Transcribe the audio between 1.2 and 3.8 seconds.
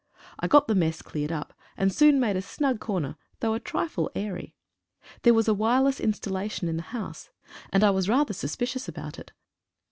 up, and soon made a snug corner, though a